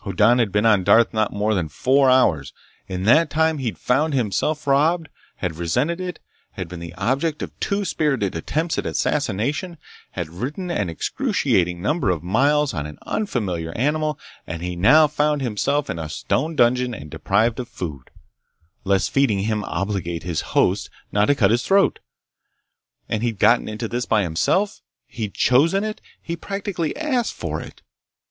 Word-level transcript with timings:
Hoddan 0.00 0.38
had 0.38 0.50
been 0.50 0.64
on 0.64 0.82
Darth 0.82 1.12
not 1.12 1.30
more 1.30 1.52
than 1.52 1.68
four 1.68 2.08
hours. 2.08 2.54
In 2.88 3.02
that 3.02 3.28
time 3.28 3.58
he'd 3.58 3.76
found 3.76 4.14
himself 4.14 4.66
robbed, 4.66 5.10
had 5.36 5.56
resented 5.56 6.00
it, 6.00 6.20
had 6.52 6.68
been 6.68 6.80
the 6.80 6.94
object 6.94 7.42
of 7.42 7.52
two 7.60 7.84
spirited 7.84 8.34
attempts 8.34 8.78
at 8.78 8.86
assassination, 8.86 9.76
had 10.12 10.30
ridden 10.30 10.70
an 10.70 10.88
excruciating 10.88 11.82
number 11.82 12.08
of 12.08 12.22
miles 12.22 12.72
on 12.72 12.86
an 12.86 12.96
unfamiliar 13.02 13.76
animal, 13.76 14.18
and 14.46 14.62
now 14.80 15.06
found 15.06 15.42
himself 15.42 15.90
in 15.90 15.98
a 15.98 16.08
stone 16.08 16.56
dungeon 16.56 16.94
and 16.94 17.10
deprived 17.10 17.60
of 17.60 17.68
food 17.68 18.10
lest 18.84 19.10
feeding 19.10 19.40
him 19.40 19.62
obligate 19.64 20.22
his 20.22 20.40
host 20.56 20.88
not 21.12 21.26
to 21.26 21.34
cut 21.34 21.50
his 21.50 21.62
throat. 21.62 21.98
And 23.06 23.22
he'd 23.22 23.38
gotten 23.38 23.68
into 23.68 23.86
this 23.86 24.06
by 24.06 24.22
himself! 24.22 24.80
He'd 25.04 25.34
chosen 25.34 25.84
it! 25.84 26.00
He'd 26.22 26.40
practically 26.40 26.96
asked 26.96 27.34
for 27.34 27.60
it! 27.60 27.82